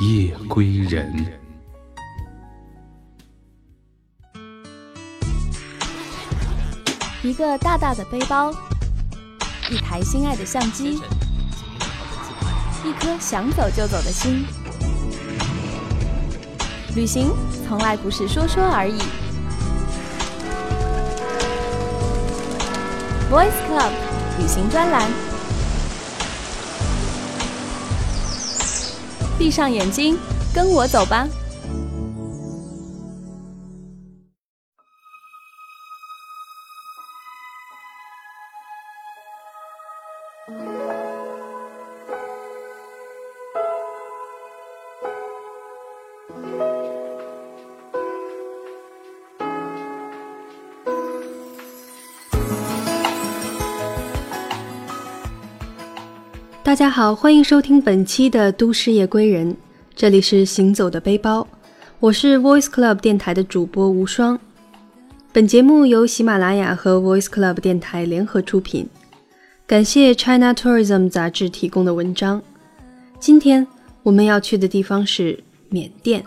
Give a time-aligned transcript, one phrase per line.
[0.00, 1.14] 夜归人。
[7.22, 8.52] 一个大大的背包，
[9.70, 11.00] 一台心爱的相机，
[12.84, 14.44] 一颗想走就走的心。
[16.96, 17.30] 旅行
[17.66, 18.98] 从来不是说说而已。
[23.30, 23.92] Voice Club
[24.38, 25.08] 旅行专栏，
[29.38, 30.16] 闭上眼睛，
[30.54, 31.26] 跟我走吧。
[56.74, 59.48] 大家好，欢迎收听本期的《都市夜归人》，
[59.94, 61.46] 这里是行走的背包，
[62.00, 64.36] 我是 Voice Club 电台的主播无双。
[65.32, 68.88] 本节目由喜马拉雅和 Voice Club 电台联合出品，
[69.68, 72.42] 感谢 China Tourism 杂志提供的文章。
[73.20, 73.64] 今天
[74.02, 75.38] 我们要去的地方是
[75.68, 76.24] 缅甸。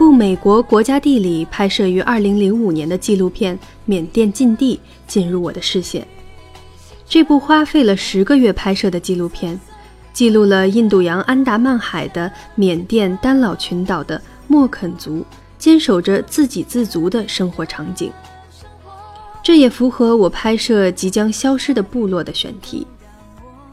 [0.00, 6.08] 部美国国家地理拍摄于2005年的纪录片《缅甸禁地》进入我的视线。
[7.06, 9.60] 这部花费了十个月拍摄的纪录片，
[10.14, 14.18] 记录了印度洋安达曼海的缅甸丹老群岛的
[14.48, 15.22] 莫肯族
[15.58, 18.10] 坚守着自给自足的生活场景。
[19.42, 22.86] 这也符合我拍摄即将消失的部落的选题。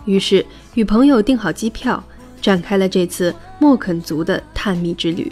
[0.03, 2.03] 于是，与朋友订好机票，
[2.41, 5.31] 展开了这次莫肯族的探秘之旅。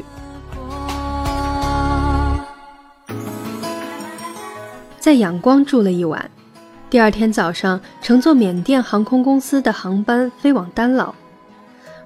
[5.05, 6.31] 在仰光住了一晚，
[6.89, 11.13] 第二天早上乘坐缅甸航空公司的航班飞往丹老。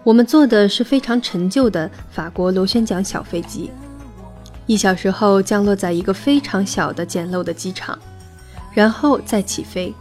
[0.03, 3.71] 我们坐的是非常陈旧的法国螺旋桨小飞机，
[4.65, 7.97] 一小时后降落在一个非常小的简陋的机场，
[8.73, 9.95] 然后再起飞。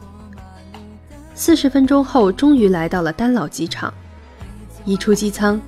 [1.37, 3.95] 四十分钟后，终于来到了丹老机场。
[4.85, 5.61] 一出机舱，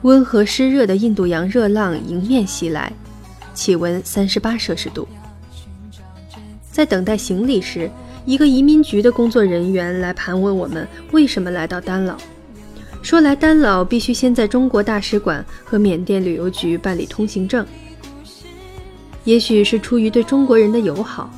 [0.00, 2.90] 温和湿热的印度洋热浪迎面袭来，
[3.52, 5.06] 气温三十八摄氏度。
[6.78, 7.90] 在等待行李时，
[8.24, 12.16] 一个移民局的工作人员来盘问我们为什么来到丹老，
[13.02, 17.66] 说来丹老必须先在中国大使馆和缅甸旅游局办理通行证。
[19.24, 21.28] 也许是出于对中国人的友好，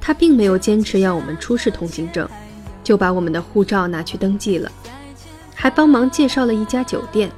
[0.00, 2.28] 他并没有坚持要我们出示通行证，
[2.82, 4.68] 就把我们的护照拿去登记了，
[5.54, 7.30] 还帮忙介绍了一家酒店，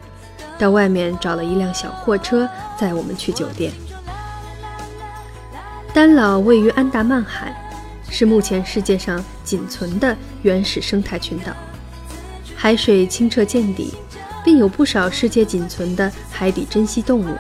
[0.59, 2.49] 到外面找了一辆小货车
[2.81, 3.71] 载我们去酒店。
[5.95, 7.55] 丹老位于安达曼海，
[8.11, 11.53] 是目前世界上仅存的原始生态群岛，
[12.57, 13.95] 海水清澈见底，
[14.45, 17.37] 并有不少世界仅存的海底珍稀动物。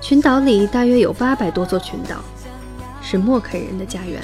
[0.00, 2.16] 群岛里大约有八百多座群岛，
[3.02, 4.18] 是默肯人的家园。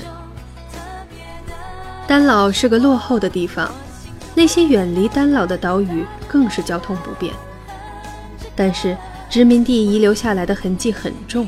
[2.07, 3.71] 丹老是个落后的地方，
[4.35, 7.35] 那些远离丹老的岛屿更是交通不便。
[8.57, 8.97] 但是
[9.29, 11.47] 殖民地遗留下来的痕迹很重。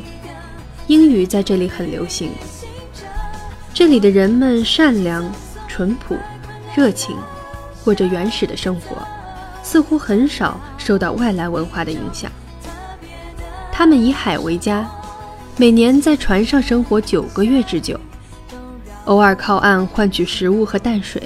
[0.90, 2.32] 英语在这里很流行。
[3.72, 5.24] 这里的人们善良、
[5.68, 6.16] 淳朴、
[6.74, 7.16] 热情，
[7.84, 8.96] 过着原始的生活，
[9.62, 12.28] 似乎很少受到外来文化的影响。
[13.70, 14.84] 他们以海为家，
[15.56, 17.96] 每年在船上生活九个月之久，
[19.04, 21.22] 偶尔靠岸换取食物和淡水。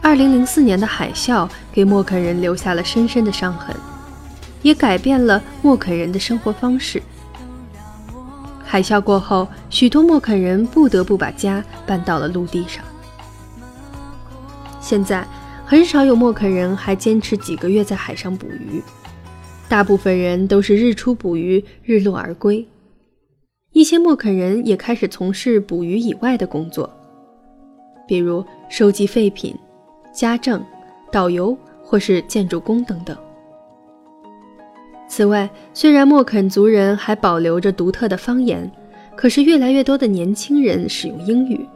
[0.00, 3.74] 二零零四年的海啸给默肯人留下了深深的伤痕，
[4.62, 7.02] 也改变了默肯人的生活方式。
[8.68, 12.84] 海啸过后，许多莫肯人不得不把家搬到了陆地上。
[14.80, 15.26] 现在
[15.64, 18.82] 很少有莫肯人还坚持几个月在海上捕鱼，
[19.68, 22.66] 大部分人都是日出捕鱼，日落而归。
[23.72, 26.92] 一些莫肯人也开始从事捕鱼以外的工作，
[28.06, 29.56] 比如收集废品、
[30.12, 30.64] 家政、
[31.12, 33.16] 导游或是建筑工等等。
[35.08, 38.70] 此外，虽然莫肯族人还保留着独特的方言，
[39.14, 41.66] 可是越来越多的年轻人使用英语。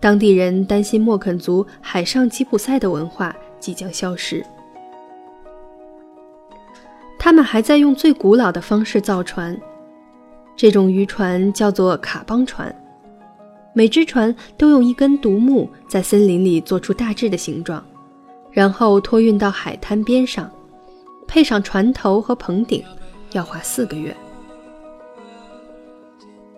[0.00, 4.44] 当地人担心莫肯族海上吉普赛的文化即将消失。
[7.18, 9.58] 他们还在用最古老的方式造船，
[10.56, 12.74] 这种渔船叫做卡邦船。
[13.72, 17.82] 每只船都用一根独木在森林里做出大致的形状，
[18.50, 20.50] 然后托运到海滩边上。
[21.26, 22.82] 配上船头和棚顶，
[23.32, 24.14] 要花四个月。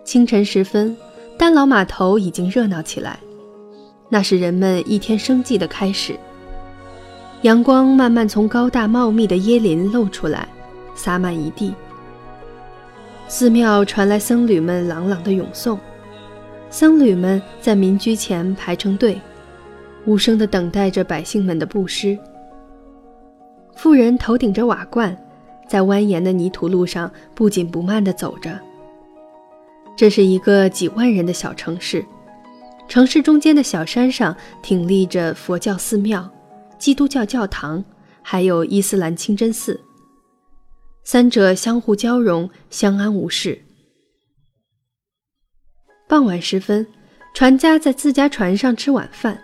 [0.03, 0.95] 清晨时分，
[1.37, 3.19] 丹老码头已经热闹起来，
[4.09, 6.15] 那是人们一天生计的开始。
[7.41, 10.47] 阳光慢慢从高大茂密的椰林露出来，
[10.95, 11.73] 洒满一地。
[13.27, 15.77] 寺庙传来僧侣们朗朗的咏诵，
[16.69, 19.19] 僧侣们在民居前排成队，
[20.05, 22.17] 无声地等待着百姓们的布施。
[23.77, 25.15] 妇人头顶着瓦罐，
[25.67, 28.59] 在蜿蜒的泥土路上不紧不慢地走着。
[29.95, 32.03] 这是一个几万人的小城市，
[32.87, 36.27] 城市中间的小山上挺立着佛教寺庙、
[36.79, 37.85] 基督教教堂，
[38.23, 39.79] 还有伊斯兰清真寺，
[41.03, 43.61] 三者相互交融，相安无事。
[46.07, 46.87] 傍晚时分，
[47.35, 49.39] 船家在自家船上吃晚饭。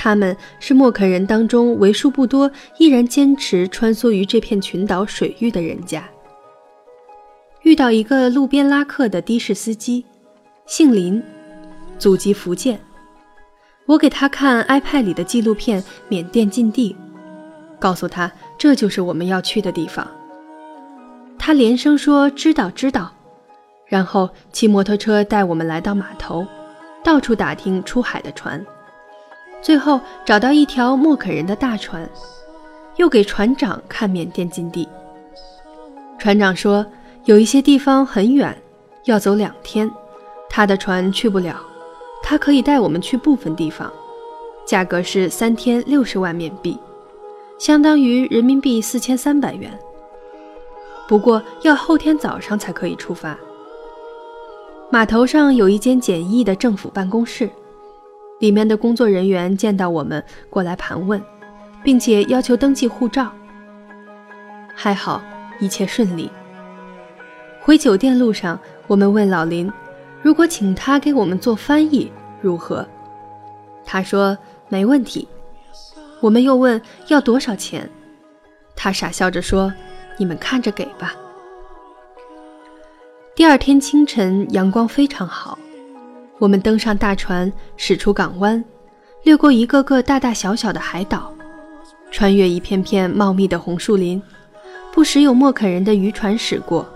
[0.00, 2.48] 他们是莫肯人当中为数不多
[2.78, 6.08] 依然坚持穿梭于这片群岛水域的人家。
[7.62, 10.06] 遇到一个路边拉客的的士司机，
[10.66, 11.20] 姓林，
[11.98, 12.78] 祖籍福建。
[13.86, 16.94] 我给他看 iPad 里的纪录片《缅甸禁地》，
[17.80, 20.06] 告诉他这就是我们要去的地方。
[21.36, 23.10] 他连声说知道知道，
[23.86, 26.46] 然后骑摩托车带我们来到码头，
[27.02, 28.64] 到处打听出海的船。
[29.60, 32.08] 最后找到一条莫肯人的大船，
[32.96, 34.88] 又给船长看缅甸禁地。
[36.18, 36.84] 船长说
[37.24, 38.56] 有一些地方很远，
[39.04, 39.90] 要走两天，
[40.48, 41.60] 他的船去不了，
[42.22, 43.92] 他可以带我们去部分地方，
[44.64, 46.78] 价格是三天六十万缅币，
[47.58, 49.76] 相当于人民币四千三百元。
[51.06, 53.36] 不过要后天早上才可以出发。
[54.90, 57.50] 码头上有一间简易的政府办公室。
[58.38, 61.22] 里面的工作人员见到我们过来盘问，
[61.82, 63.30] 并且要求登记护照。
[64.74, 65.22] 还好
[65.58, 66.30] 一切顺利。
[67.60, 69.70] 回酒店路上，我们问老林，
[70.22, 72.86] 如果请他给我们做翻译如何？
[73.84, 74.36] 他说
[74.68, 75.26] 没问题。
[76.20, 77.88] 我们又问要多少钱，
[78.74, 79.72] 他傻笑着说
[80.18, 81.14] ：“你们看着给吧。”
[83.36, 85.56] 第二天清晨，阳光非常好。
[86.38, 88.64] 我们登上大船，驶出港湾，
[89.24, 91.32] 掠过一个个大大小小的海岛，
[92.12, 94.22] 穿越一片片茂密的红树林，
[94.92, 96.88] 不时有莫肯人的渔船驶过。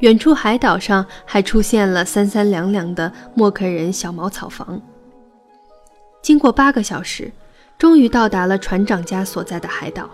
[0.00, 4.80] 远处海岛上还出现了三三两两的莫肯人小茅草房。
[6.20, 7.30] 经过八个小时，
[7.78, 10.10] 终于到达了船长家所在的海岛。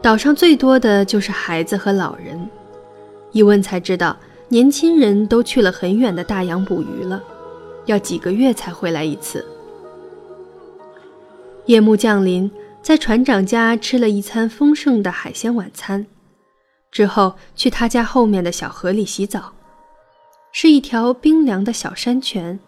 [0.00, 2.50] 岛上最多的就是孩子和老人，
[3.30, 4.16] 一问才知道。
[4.52, 7.24] 年轻人都去了很远的大洋捕鱼了，
[7.86, 9.42] 要几个月才回来一次。
[11.64, 12.50] 夜幕降临，
[12.82, 16.06] 在船长家吃了一餐丰盛的海鲜晚餐，
[16.90, 19.54] 之后去他家后面的小河里洗澡，
[20.52, 22.60] 是一条冰凉的小山泉。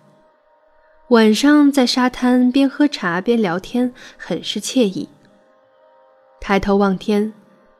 [1.09, 5.07] 晚上在沙滩边喝茶边聊天，很是惬意。
[6.41, 7.31] 抬头望天，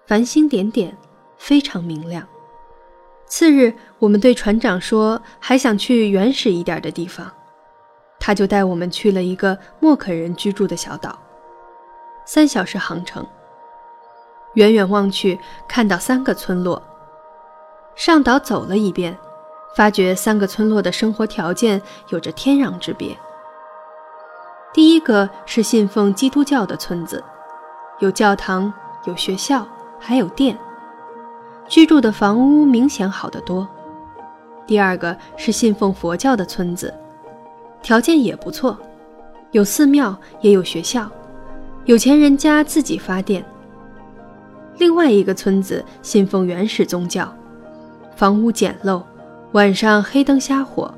[0.07, 0.95] 繁星点点，
[1.39, 2.29] 非常明亮。
[3.27, 7.31] 次日，我们对船长说还想去原始一点的地方，
[8.21, 11.19] 他就带我们去了一个莫肯人居住的小岛，
[12.25, 13.27] 三小时航程。
[14.55, 16.81] 远远望去，看到三个村落。
[17.97, 19.17] 上岛走了一遍，
[19.75, 23.17] 发觉三个村落的生活条件有着天壤之别。
[24.73, 27.23] 第一个是信奉基督教的村子，
[27.99, 28.73] 有教堂，
[29.05, 29.67] 有学校，
[29.99, 30.57] 还有店。
[31.69, 33.67] 居住的房屋明显好得多。
[34.67, 36.93] 第二个是信奉佛教的村子，
[37.83, 38.79] 条件也不错，
[39.51, 41.11] 有寺庙也有学校，
[41.85, 43.45] 有钱人家自己发电。
[44.79, 47.33] 另外一个村子信奉原始宗教，
[48.17, 49.03] 房屋简陋，
[49.53, 50.93] 晚上黑灯瞎火。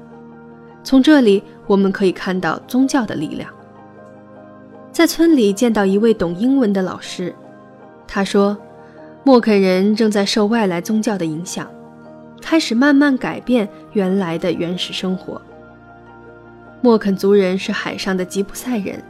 [0.82, 3.50] 从这里我们可以看到宗教的力量。
[4.92, 7.35] 在村里见到一位懂英文的老师，
[8.06, 8.56] 他说，
[9.26, 11.68] 默肯人正在受外来宗教的影响，
[12.40, 15.42] 开始慢慢改变原来的原始生活。
[16.80, 19.02] 默肯族人是海上的吉普赛人，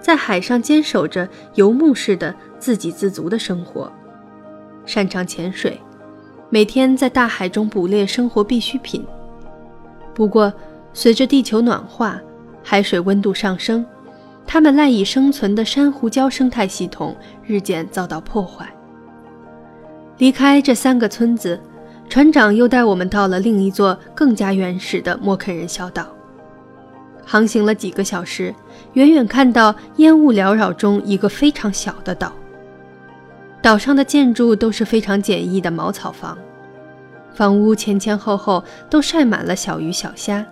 [0.00, 3.92] 在海上坚守着游牧式的自给自足的生活，
[4.86, 5.78] 擅长潜水，
[6.48, 9.04] 每天在大海中捕猎生活必需品。
[10.14, 10.50] 不过，
[10.94, 12.18] 随着地球暖化，
[12.64, 13.84] 海水温度上升。
[14.46, 17.14] 他们赖以生存的珊瑚礁生态系统
[17.44, 18.66] 日渐遭到破坏。
[20.18, 21.60] 离开这三个村子，
[22.08, 26.06] 船长又带我们到了另一座更加原始的莫肯人小岛。
[27.24, 28.54] 航行了几个小时，
[28.94, 32.32] 远远看到烟雾缭绕中一个非常小的岛。
[33.60, 36.38] 岛上的建筑都是非常简易的茅草房，
[37.34, 40.46] 房屋前前后后都晒满了小鱼小虾，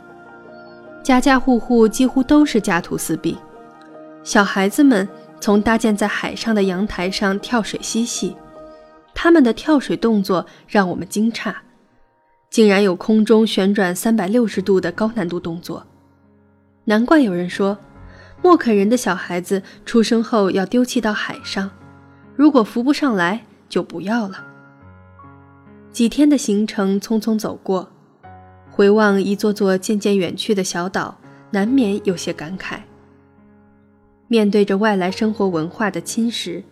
[1.03, 3.39] 家家户户几乎都是家徒四壁。
[4.25, 5.09] 小孩子们
[5.41, 8.37] 从搭建在海上的阳台上跳水嬉戏，
[9.15, 11.55] 他们的跳水动作让我们惊诧，
[12.51, 15.87] 竟然有空中旋转三百六十度的高难度动作。
[16.85, 17.79] 难怪有人说，
[18.43, 21.71] 莫肯人的小孩子出生后要丢弃到海上，
[22.37, 24.45] 如果浮不上来就不要了。
[25.91, 27.89] 几天的行程匆匆走过，
[28.71, 31.17] 回望一座座渐渐远去的小岛，
[31.53, 32.81] 难免有些感慨。
[34.27, 36.63] 面对着外来生活文化的侵蚀，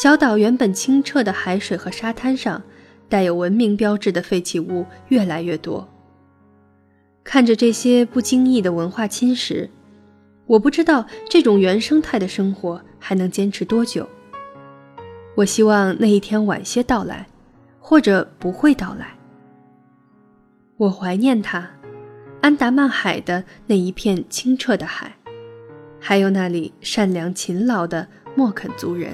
[0.00, 2.62] 小岛原本清澈的海水和沙滩上，
[3.08, 5.88] 带有文明标志的废弃物越来越多。
[7.24, 9.68] 看着这些不经意的文化侵蚀，
[10.46, 14.08] 我不知道这种原生态的生活还能坚持多久。
[15.34, 17.26] 我希望那一天晚些到来，
[17.80, 19.18] 或者不会到来。
[20.76, 21.68] 我怀念它，
[22.40, 25.12] 安达曼海的那一片清澈的海。
[25.98, 29.12] 还有那里善良勤劳的莫肯族人。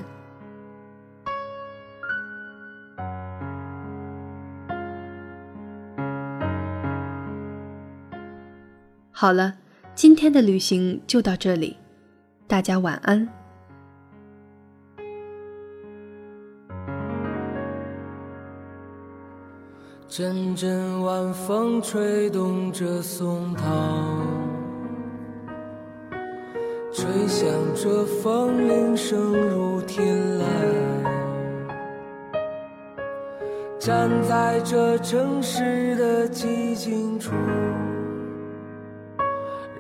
[9.24, 9.54] 好了，
[9.94, 11.78] 今天的旅行就到这里，
[12.46, 13.26] 大家晚安。
[20.06, 23.64] 阵阵晚风吹动着松涛。
[26.92, 30.44] 吹响着风铃声如天籁，
[33.80, 37.32] 站在这城市的寂静处，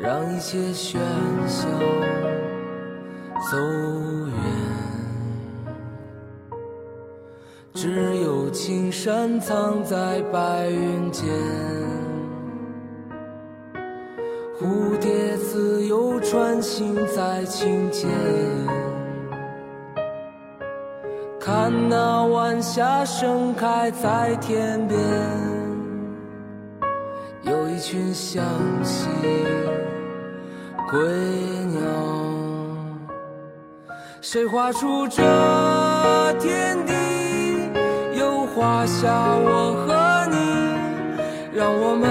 [0.04, 0.98] 让一切喧
[1.46, 1.66] 嚣
[3.50, 3.56] 走
[4.26, 4.34] 远。
[7.72, 11.24] 只有青山藏在白云间。
[14.60, 18.10] 蝴蝶自由穿行在清间，
[21.40, 25.00] 看那晚霞盛开在天边，
[27.42, 28.44] 有一群向
[28.82, 29.08] 西
[30.94, 31.02] 归
[31.74, 31.80] 鸟。
[34.20, 35.22] 谁画出这
[36.38, 36.92] 天地，
[38.16, 39.90] 又画下我和
[40.30, 40.36] 你，
[41.52, 42.04] 让我们。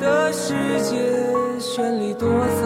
[0.00, 0.96] 的世界
[1.58, 2.28] 绚丽多
[2.60, 2.64] 彩，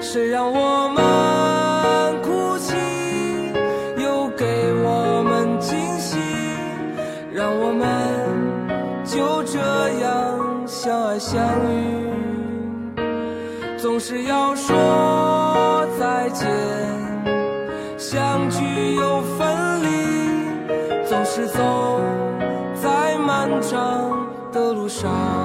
[0.00, 2.76] 谁让我们哭泣，
[3.96, 4.44] 又给
[4.84, 6.18] 我们惊喜，
[7.32, 7.82] 让我们
[9.04, 9.58] 就这
[10.02, 11.40] 样相爱相
[11.72, 11.91] 遇。
[13.92, 16.48] 总是要说再见，
[17.98, 22.00] 相聚又分离，总是走
[22.82, 24.26] 在漫长。
[24.50, 25.41] 的路上。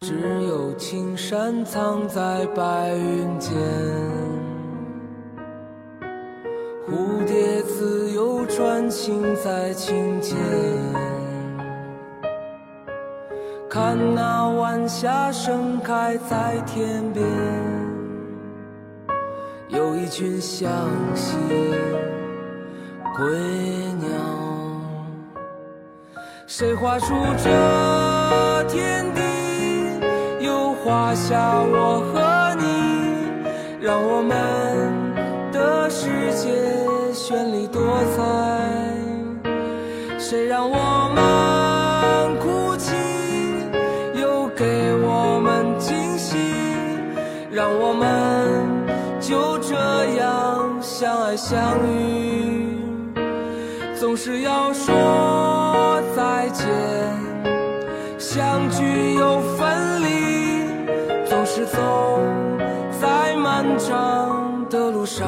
[0.00, 0.14] 只
[0.44, 3.52] 有青山藏在白云间，
[6.86, 10.36] 蝴蝶自由穿行在清间，
[13.68, 17.26] 看那晚霞盛开在天边，
[19.68, 20.70] 有一群向
[21.14, 21.36] 西
[23.16, 23.36] 归
[23.98, 24.08] 鸟。
[26.46, 27.50] 谁画出这
[31.08, 32.66] 画下我和你，
[33.80, 34.36] 让我们
[35.50, 36.52] 的世界
[37.14, 37.80] 绚丽多
[38.14, 38.20] 彩。
[40.18, 42.94] 谁让我们哭泣，
[44.20, 44.66] 又给
[45.02, 46.36] 我们惊喜，
[47.50, 48.06] 让我们
[49.18, 49.74] 就这
[50.18, 52.76] 样相爱相遇，
[53.98, 56.68] 总是要说再见，
[58.18, 59.57] 相聚又分，
[61.58, 62.20] 是走
[63.00, 65.26] 在漫长的路上。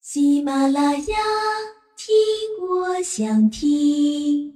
[0.00, 1.16] 喜马拉雅，
[1.96, 2.14] 听
[2.68, 4.55] 我想听。